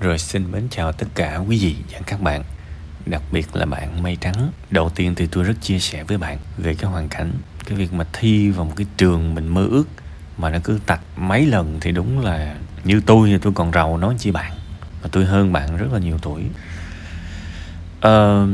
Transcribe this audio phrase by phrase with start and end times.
[0.00, 2.44] Rồi xin mến chào tất cả quý vị và các bạn.
[3.06, 4.50] Đặc biệt là bạn Mây Trắng.
[4.70, 7.32] Đầu tiên thì tôi rất chia sẻ với bạn Về cái hoàn cảnh
[7.66, 9.88] Cái việc mà thi vào một cái trường mình mơ ước
[10.38, 13.98] Mà nó cứ tặc mấy lần Thì đúng là như tôi thì tôi còn rầu
[13.98, 14.52] nói chi bạn.
[15.02, 16.42] Mà tôi hơn bạn rất là nhiều tuổi.
[17.98, 18.48] Uh,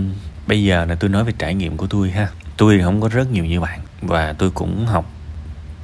[0.46, 2.28] Bây giờ là tôi nói về trải nghiệm của tôi ha.
[2.56, 5.10] Tôi không có rất nhiều như bạn Và tôi cũng học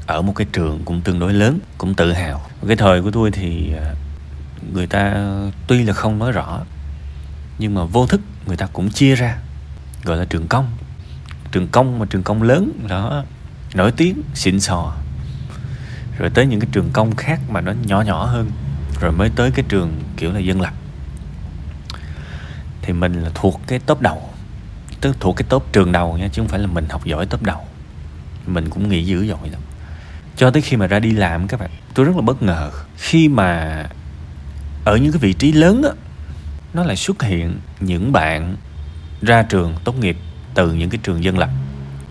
[0.07, 2.47] ở một cái trường cũng tương đối lớn cũng tự hào.
[2.67, 3.95] Cái thời của tôi thì à,
[4.73, 5.15] người ta
[5.67, 6.61] tuy là không nói rõ,
[7.59, 9.39] nhưng mà vô thức người ta cũng chia ra,
[10.05, 10.71] gọi là trường công.
[11.53, 13.25] Trường công mà trường công lớn, đó,
[13.75, 14.97] nổi tiếng, xịn sò.
[16.19, 18.51] Rồi tới những cái trường công khác mà nó nhỏ nhỏ hơn,
[19.01, 20.73] rồi mới tới cái trường kiểu là dân lập.
[22.83, 24.31] Thì mình là thuộc cái top đầu,
[25.01, 27.43] tức thuộc cái top trường đầu nha, chứ không phải là mình học giỏi top
[27.43, 27.61] đầu.
[28.47, 29.61] Mình cũng nghĩ dữ dội lắm.
[30.37, 33.29] Cho tới khi mà ra đi làm các bạn, tôi rất là bất ngờ khi
[33.29, 33.85] mà
[34.89, 35.91] ở những cái vị trí lớn á,
[36.75, 38.57] nó lại xuất hiện những bạn
[39.23, 40.17] ra trường tốt nghiệp
[40.55, 41.51] từ những cái trường dân lập.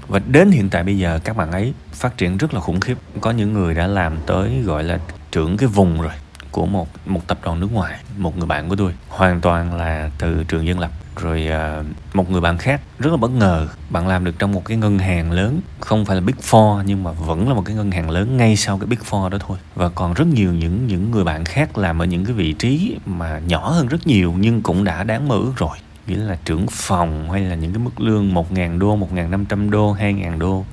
[0.08, 2.98] Và đến hiện tại bây giờ, các bạn ấy phát triển rất là khủng khiếp.
[3.22, 5.00] Có những người đã làm tới, gọi là,
[5.32, 6.12] trưởng cái vùng rồi,
[6.52, 8.94] của một một tập đoàn nước ngoài, một người bạn của tôi.
[9.10, 13.18] Hoàn toàn là từ trường dân lập rồi uh, một người bạn khác rất là
[13.18, 13.68] bất ngờ.
[13.90, 15.62] Bạn làm được trong một cái ngân hàng lớn.
[15.80, 18.56] Không phải là big four nhưng mà vẫn là một cái ngân hàng lớn ngay
[18.56, 19.58] sau cái big four đó thôi.
[19.76, 22.98] Và còn rất nhiều những những người bạn khác làm ở những cái vị trí
[23.06, 25.78] mà nhỏ hơn rất nhiều nhưng cũng đã đáng mơ ước rồi.
[26.08, 30.38] Nghĩa là trưởng phòng hay là những cái mức lương 1.000 đô, 1.500 đô, 2.000
[30.38, 30.66] đô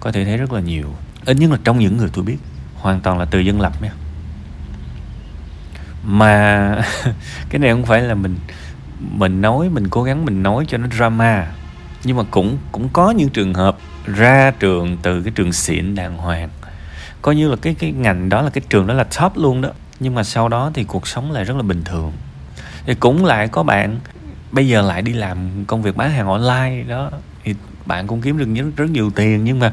[0.00, 0.94] có thể thấy rất là nhiều.
[1.24, 2.36] Ít nhất là trong những người tôi biết.
[2.74, 3.92] Hoàn toàn là từ dân lập nha.
[6.04, 6.76] Mà
[7.50, 8.36] cái này không phải là mình
[9.10, 11.52] mình nói mình cố gắng mình nói cho nó drama.
[12.04, 16.16] Nhưng mà cũng cũng có những trường hợp ra trường từ cái trường xịn đàng
[16.16, 16.48] hoàng.
[17.22, 19.70] Coi như là cái cái ngành đó là cái trường đó là top luôn đó.
[20.00, 22.12] Nhưng mà sau đó thì cuộc sống lại rất là bình thường.
[22.86, 23.98] Thì cũng lại có bạn
[24.52, 27.10] bây giờ lại đi làm công việc bán hàng online đó.
[27.44, 27.54] Thì
[27.86, 29.72] bạn cũng kiếm được rất, rất nhiều tiền nhưng mà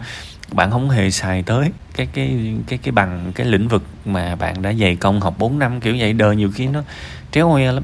[0.51, 4.62] bạn không hề xài tới cái cái cái cái bằng cái lĩnh vực mà bạn
[4.62, 6.13] đã dày công học 4 năm kiểu vậy.
[6.13, 6.84] Đời nhiều khi nó
[7.31, 7.84] tréo hoe lắm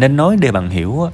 [0.00, 1.10] nên nói để bạn hiểu á,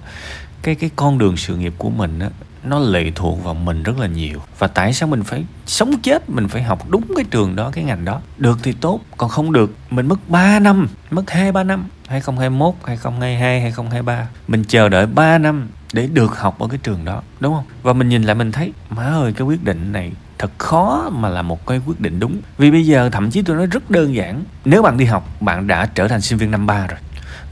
[0.62, 2.28] cái cái con đường sự nghiệp của mình á,
[2.64, 4.40] nó lệ thuộc vào mình rất là nhiều.
[4.58, 7.84] Và tại sao mình phải sống chết, mình phải học đúng cái trường đó, cái
[7.84, 8.20] ngành đó?
[8.38, 11.84] Được thì tốt, còn không được, mình mất 3 năm, mất 2 3 năm.
[12.08, 17.22] 2021 2022 2023 mình chờ đợi 3 năm để được học ở cái trường đó,
[17.40, 17.64] đúng không?
[17.82, 21.28] Và mình nhìn lại mình thấy, má ơi, cái quyết định này thật khó mà
[21.28, 22.40] là một cái quyết định đúng.
[22.58, 24.44] Vì bây giờ thậm chí tôi nói rất đơn giản.
[24.64, 26.98] Nếu bạn đi học, bạn đã trở thành sinh viên năm ba rồi.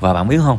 [0.00, 0.59] Và bạn biết không?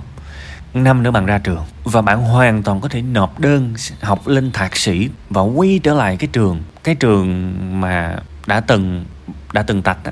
[0.74, 4.52] Năm nữa bạn ra trường và bạn hoàn toàn có thể nộp đơn học lên
[4.52, 8.16] thạc sĩ và quay trở lại cái trường cái trường mà
[8.48, 9.06] đã từng
[9.54, 10.12] đã từng tạch á.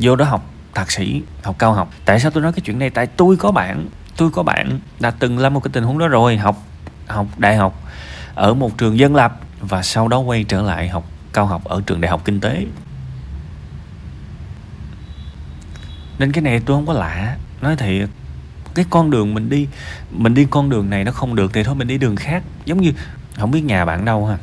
[0.00, 1.90] Vô đó học thạc sĩ, học cao học.
[2.04, 2.90] Tại sao tôi nói cái chuyện này?
[2.90, 6.08] Tại tôi có bạn, tôi có bạn đã từng lâm một cái tình huống đó
[6.08, 6.56] rồi, học
[7.06, 7.82] học đại học
[8.34, 11.82] ở một trường dân lập và sau đó quay trở lại học cao học ở
[11.86, 12.66] trường đại học kinh tế.
[16.18, 18.08] Nên cái này tôi không có lạ, nói thiệt
[18.78, 19.68] cái con đường mình đi
[20.10, 22.42] mình đi con đường này nó không được thì thôi mình đi đường khác.
[22.64, 22.92] Giống như
[23.36, 24.38] không biết nhà bạn đâu ha.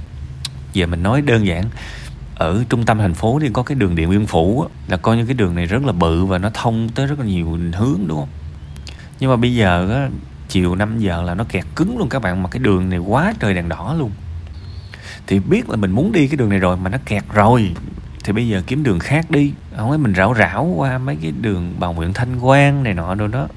[0.74, 1.64] Giờ mình nói đơn giản
[2.36, 5.26] ở trung tâm thành phố thì có cái đường điện biên phủ là coi như
[5.26, 8.20] cái đường này rất là bự và nó thông tới rất là nhiều hướng đúng
[8.20, 8.30] không?
[9.20, 10.10] Nhưng mà bây giờ á,
[10.50, 13.34] chiều 5 giờ là nó kẹt cứng luôn các bạn mà cái đường này quá
[13.40, 14.12] trời đèn đỏ luôn.
[15.28, 17.72] Thì biết là mình muốn đi cái đường này rồi mà nó kẹt rồi
[18.24, 19.54] thì bây giờ kiếm đường khác đi.
[19.78, 23.16] Không ấy mình rảo rảo qua mấy cái đường bà Nguyễn Thanh Quang này nọ
[23.16, 23.48] đâu đó.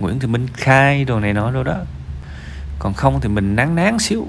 [0.00, 1.76] Nguyễn Thị Minh Khai đồ này nọ đâu đó.
[2.78, 4.26] Còn không thì mình nán nán xíu.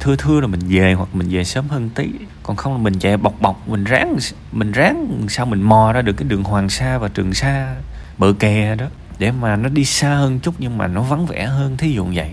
[0.00, 2.10] Thưa thưa là mình về hoặc mình về sớm hơn tí.
[2.42, 4.16] Còn không là mình chạy bọc bọc, mình ráng
[4.52, 7.74] mình ráng sao mình mò ra được cái đường Hoàng Sa và Trường Sa,
[8.18, 8.86] bờ kè đó,
[9.18, 12.06] để mà nó đi xa hơn chút nhưng mà nó vắng vẻ hơn, thí dụ
[12.14, 12.30] vậy.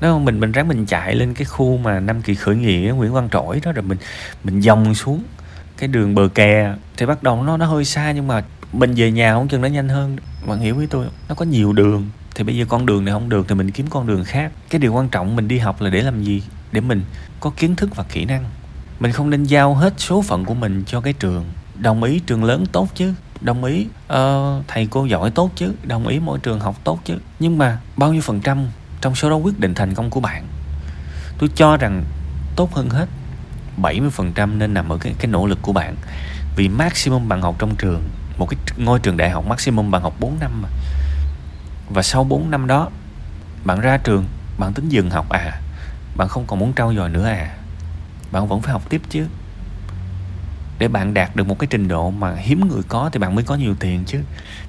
[0.00, 2.92] Nó không mình mình ráng mình chạy lên cái khu mà năm kỳ khởi nghĩa
[2.96, 3.98] Nguyễn Văn Trỗi đó rồi mình
[4.44, 5.22] mình dòng xuống
[5.78, 8.42] cái đường bờ kè, thì bắt đầu nó nó hơi xa nhưng mà
[8.76, 10.16] mình về nhà không chừng nó nhanh hơn.
[10.46, 11.14] Bạn hiểu với tôi không?
[11.28, 12.10] nó có nhiều đường.
[12.34, 14.52] Thì bây giờ con đường này không được thì mình kiếm con đường khác.
[14.70, 16.42] Cái điều quan trọng mình đi học là để làm gì?
[16.72, 17.02] Để mình
[17.40, 18.44] có kiến thức và kỹ năng.
[19.00, 21.44] Mình không nên giao hết số phận của mình cho cái trường.
[21.74, 23.14] Đồng ý trường lớn tốt chứ.
[23.40, 25.72] Đồng ý uh, thầy cô giỏi tốt chứ.
[25.82, 27.14] Đồng ý mỗi trường học tốt chứ.
[27.38, 28.66] Nhưng mà bao nhiêu phần trăm
[29.00, 30.46] trong số đó quyết định thành công của bạn?
[31.38, 32.04] Tôi cho rằng
[32.56, 33.06] tốt hơn hết.
[33.82, 35.96] 70% nên nằm ở cái, cái nỗ lực của bạn.
[36.56, 38.02] Vì maximum bạn học trong trường
[38.38, 40.68] một cái ngôi trường đại học maximum bạn học 4 năm mà.
[41.90, 42.90] Và sau 4 năm đó,
[43.64, 44.24] bạn ra trường,
[44.58, 45.60] bạn tính dừng học à
[46.16, 47.56] bạn không còn muốn trau dồi nữa à
[48.32, 49.26] bạn vẫn phải học tiếp chứ.
[50.78, 53.44] Để bạn đạt được một cái trình độ mà hiếm người có thì bạn mới
[53.44, 54.20] có nhiều tiền chứ.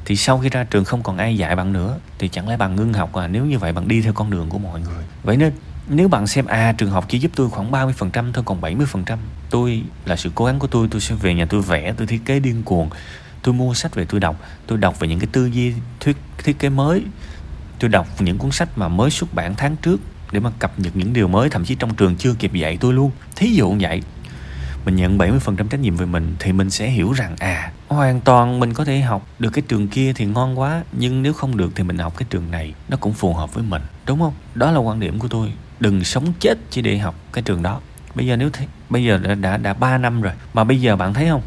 [0.05, 2.75] Thì sau khi ra trường không còn ai dạy bạn nữa, thì chẳng lẽ bạn
[2.75, 3.27] ngưng học à?
[3.27, 5.03] Nếu như vậy, bạn đi theo con đường của mọi người.
[5.23, 5.53] Vậy nên,
[5.89, 9.17] nếu bạn xem à trường học chỉ giúp tôi khoảng 30% thôi, còn 70%
[9.49, 12.21] tôi là sự cố gắng của tôi tôi sẽ về nhà tôi vẽ, tôi thiết
[12.25, 12.89] kế điên cuồng
[13.47, 14.41] tôi mua sách về tôi đọc.
[14.67, 17.03] Tôi đọc về những cái tư duy thuyết thiết kế mới.
[17.79, 19.99] Tôi đọc những cuốn sách mà mới xuất bản tháng trước
[20.31, 22.93] để mà cập nhật những điều mới thậm chí trong trường chưa kịp dạy tôi
[22.93, 23.11] luôn.
[23.35, 24.01] Thí dụ như vậy.
[24.85, 28.59] Mình nhận 70% trách nhiệm về mình thì mình sẽ hiểu rằng à hoàn toàn
[28.59, 31.71] mình có thể học được cái trường kia thì ngon quá nhưng nếu không được
[31.75, 34.33] thì mình học cái trường này nó cũng phù hợp với mình đúng không?
[34.55, 35.53] Đó là quan điểm của tôi.
[35.79, 37.81] Đừng sống chết chỉ để học cái trường đó.
[38.15, 40.95] Bây giờ nếu thấy bây giờ đã đã, đã 3 năm rồi mà bây giờ
[40.95, 41.41] bạn thấy không?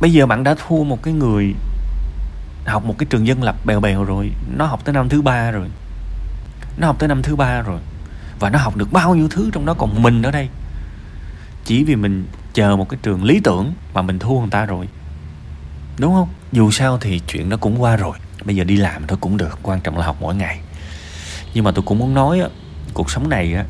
[0.00, 1.54] Bây giờ bạn đã thua một cái người
[2.66, 5.50] học một cái trường dân lập bèo bèo rồi, nó học tới năm thứ ba
[5.50, 5.68] rồi.
[6.76, 7.80] Nó học tới năm thứ ba rồi.
[8.40, 10.48] Và nó học được bao nhiêu thứ trong đó, còn mình ở đây.
[11.64, 14.88] Chỉ vì mình chờ một cái trường lý tưởng mà mình thua người ta rồi.
[15.98, 16.28] Đúng không?
[16.52, 18.18] Dù sao thì chuyện nó cũng qua rồi.
[18.44, 20.60] Bây giờ đi làm thôi cũng được, quan trọng là học mỗi ngày.
[21.54, 22.48] Nhưng mà tôi cũng muốn nói á,
[22.94, 23.64] cuộc sống này á,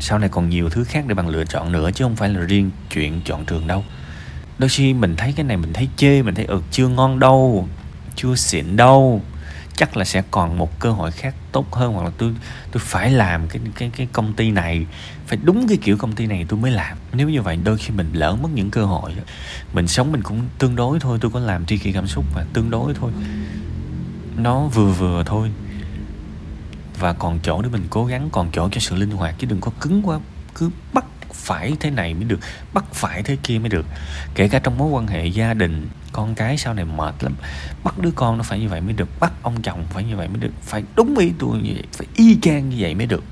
[0.00, 2.40] sau này còn nhiều thứ khác để bạn lựa chọn nữa, chứ không phải là
[2.40, 3.84] riêng chuyện chọn trường đâu
[4.60, 7.68] đôi khi mình thấy cái này mình thấy chê, mình thấy ừ chưa ngon đâu,
[8.16, 9.22] chưa xịn đâu.
[9.76, 12.34] Chắc là sẽ còn một cơ hội khác tốt hơn hoặc là tôi
[12.72, 14.86] tôi phải làm cái cái cái công ty này.
[15.26, 16.96] Phải đúng cái kiểu công ty này tôi mới làm.
[17.12, 19.12] Nếu như vậy đôi khi mình lỡ mất những cơ hội
[19.72, 22.44] mình sống mình cũng tương đối thôi, tôi có làm tri kỷ cảm xúc và
[22.52, 23.12] tương đối thôi.
[24.36, 25.50] Nó vừa vừa thôi.
[26.98, 29.60] Và còn chỗ để mình cố gắng, còn chỗ cho sự linh hoạt chứ đừng
[29.60, 30.20] có cứng quá,
[30.54, 31.04] cứ bắt
[31.50, 32.40] phải thế này mới được
[32.74, 33.86] bắt phải thế kia mới được.
[34.34, 37.34] Kể cả trong mối quan hệ gia đình con cái sau này mệt lắm
[37.84, 40.28] bắt đứa con nó phải như vậy mới được bắt ông chồng phải như vậy
[40.28, 43.24] mới được phải đúng ý tôi như vậy phải y chang như vậy mới được.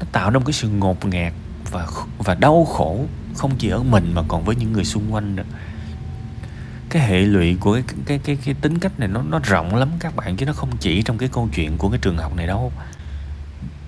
[0.00, 1.32] Nó tạo ra một cái sự ngột ngạt
[1.70, 1.86] và
[2.18, 3.04] và đau khổ
[3.34, 5.44] không chỉ ở mình mà còn với những người xung quanh nữa.
[6.90, 9.88] Cái hệ lụy của cái cái cái, cái tính cách này nó nó rộng lắm
[10.00, 12.46] các bạn chứ nó không chỉ trong cái câu chuyện của cái trường học này
[12.46, 12.72] đâu.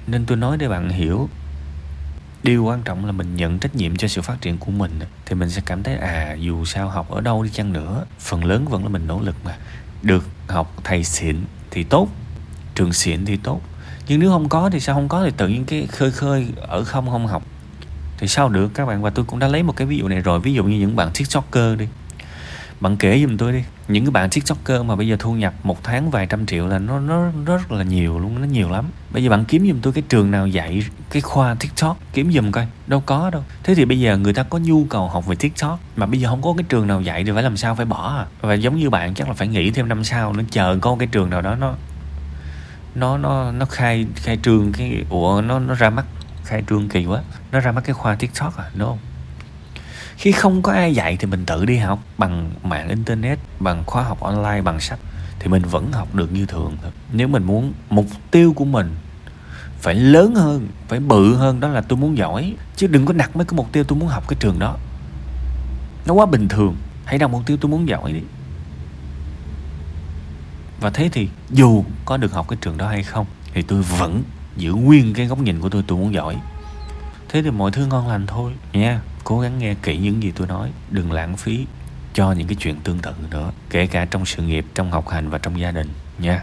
[0.07, 1.29] Nên tôi nói để bạn hiểu
[2.45, 5.35] điều quan trọng là mình nhận trách nhiệm cho sự phát triển của mình thì
[5.35, 8.65] mình sẽ cảm thấy à dù sao học ở đâu đi chăng nữa, phần lớn
[8.69, 9.57] vẫn là mình nỗ lực mà.
[10.03, 11.37] Được học thầy xịn
[11.71, 12.09] thì tốt,
[12.75, 13.61] trường xịn thì tốt.
[14.09, 15.25] Nhưng nếu không có thì sao không có?
[15.25, 17.43] Thì tự nhiên cái khơi khơi ở không không học.
[18.19, 18.71] Thì sao được?
[18.75, 20.41] Các bạn và tôi cũng đã lấy một cái ví dụ này rồi.
[20.41, 21.87] Ví dụ như những bạn tiktoker đi
[22.85, 23.65] bạn kể giùm tôi đi.
[23.89, 26.79] Những cái bạn tiktoker mà bây giờ thu nhập một tháng vài trăm triệu là
[26.79, 28.85] nó nó rất là nhiều luôn, nó nhiều lắm.
[29.11, 31.99] Bây giờ bạn kiếm giùm tôi cái trường nào dạy cái khoa tiktok?
[32.13, 33.45] Kiếm giùm coi, đâu có đâu.
[33.63, 36.29] Thế thì bây giờ người ta có nhu cầu học về tiktok mà bây giờ
[36.29, 38.27] không có cái trường nào dạy thì phải làm sao phải bỏ à?
[38.41, 41.09] Và giống như bạn, chắc là phải nghỉ thêm năm sau nó chờ có cái
[41.13, 41.75] trường nào đó nó
[42.95, 46.05] nó nó nó khai khai trường cái, ủa, nó nó ra mắt,
[46.45, 47.23] khai trương kỳ quá.
[47.53, 48.99] Nó ra mắt cái khoa tiktok à đúng không?
[50.25, 54.03] Khi không có ai dạy thì mình tự đi học bằng mạng internet, bằng khóa
[54.03, 54.99] học online, bằng sách,
[55.39, 56.91] thì mình vẫn học được như thường thôi.
[57.13, 58.95] Nếu mình muốn, mục tiêu của mình
[59.81, 62.55] phải lớn hơn, phải bự hơn, đó là tôi muốn giỏi.
[62.77, 64.77] Chứ đừng có đặt mấy cái mục tiêu tôi muốn học cái trường đó.
[66.07, 66.77] Nó quá bình thường.
[67.05, 68.21] Hãy đặt mục tiêu tôi muốn giỏi đi.
[70.81, 74.23] Và thế thì, dù có được học cái trường đó hay không, thì tôi vẫn
[74.57, 76.37] giữ nguyên cái góc nhìn của tôi tôi muốn giỏi.
[77.29, 80.47] Thế thì mọi thứ ngon lành thôi, nha cố gắng nghe kỹ những gì tôi
[80.47, 81.67] nói, đừng lãng phí
[82.15, 85.31] cho những cái chuyện tương tự nữa, kể cả trong sự nghiệp, trong học hành
[85.31, 86.43] và trong gia đình, nha.